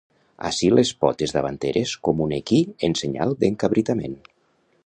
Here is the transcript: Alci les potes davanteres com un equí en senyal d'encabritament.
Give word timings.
Alci 0.47 0.69
les 0.77 0.91
potes 1.03 1.35
davanteres 1.35 1.93
com 2.09 2.25
un 2.27 2.35
equí 2.41 2.63
en 2.89 2.99
senyal 3.03 3.37
d'encabritament. 3.45 4.21